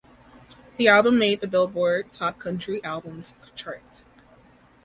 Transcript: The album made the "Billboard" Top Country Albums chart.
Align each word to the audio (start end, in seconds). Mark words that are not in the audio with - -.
The 0.77 0.87
album 0.87 1.19
made 1.19 1.41
the 1.41 1.47
"Billboard" 1.47 2.11
Top 2.11 2.39
Country 2.39 2.83
Albums 2.83 3.35
chart. 3.53 4.03